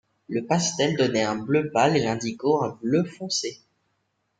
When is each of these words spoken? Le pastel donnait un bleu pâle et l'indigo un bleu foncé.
Le 0.27 0.43
pastel 0.47 0.97
donnait 0.97 1.21
un 1.21 1.35
bleu 1.35 1.69
pâle 1.69 1.95
et 1.95 2.01
l'indigo 2.01 2.63
un 2.63 2.75
bleu 2.81 3.03
foncé. 3.03 3.61